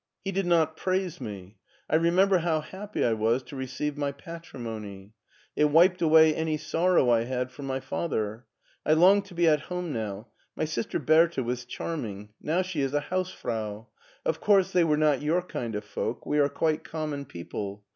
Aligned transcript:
He 0.25 0.31
did 0.31 0.47
not 0.47 0.77
praise 0.77 1.21
me. 1.21 1.57
I 1.87 1.93
remember 1.95 2.39
how 2.39 2.59
happy 2.61 3.05
I 3.05 3.13
was 3.13 3.43
to 3.43 3.55
receive 3.55 3.97
my 3.99 4.11
patrimony. 4.11 5.13
It 5.55 5.65
wiped 5.65 6.01
away 6.01 6.33
any 6.33 6.57
sorrow 6.57 7.11
I 7.11 7.25
had 7.25 7.51
for 7.51 7.61
my 7.61 7.79
father. 7.79 8.47
I 8.83 8.93
long 8.93 9.21
to 9.21 9.35
be 9.35 9.47
at 9.47 9.59
home 9.69 9.93
now. 9.93 10.29
My 10.55 10.65
sister 10.65 10.97
Bertha 10.97 11.43
was 11.43 11.65
charming: 11.65 12.29
now 12.41 12.63
she 12.63 12.81
is 12.81 12.95
a 12.95 12.99
house 13.11 13.29
frau. 13.31 13.89
Of 14.25 14.41
course 14.41 14.71
they 14.71 14.83
were 14.83 14.97
not 14.97 15.19
3rour 15.19 15.47
kind 15.47 15.75
of 15.75 15.83
folk; 15.85 16.25
we 16.25 16.39
are 16.39 16.49
quite 16.49 16.83
common 16.83 17.25
people. 17.25 17.83